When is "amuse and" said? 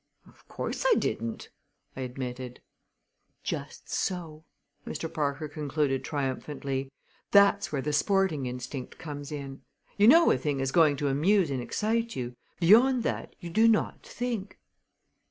11.09-11.61